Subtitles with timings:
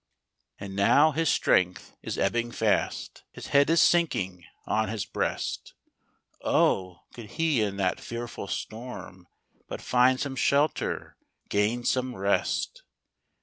[0.01, 0.65] 22P HECTOR, THE DOG.
[0.65, 5.75] And now his strength is ebbing fast; His head is sinking on his breast.
[6.43, 7.01] Oh!
[7.13, 9.27] could he in that fearful storm
[9.67, 11.17] But find some shelter,
[11.49, 12.81] gain some rest!